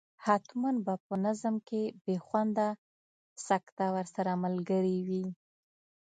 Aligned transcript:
حتما 0.25 0.71
به 0.85 0.93
په 1.05 1.15
نظم 1.25 1.55
کې 1.67 1.81
بې 2.03 2.15
خونده 2.25 2.67
سکته 3.47 3.85
ورسره 3.95 4.31
ملګرې 4.43 4.97
وي. 5.07 5.25